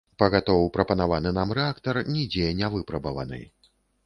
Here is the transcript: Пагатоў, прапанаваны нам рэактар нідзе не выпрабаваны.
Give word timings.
Пагатоў, 0.21 0.63
прапанаваны 0.77 1.33
нам 1.39 1.53
рэактар 1.59 2.01
нідзе 2.15 2.49
не 2.63 2.71
выпрабаваны. 2.79 3.45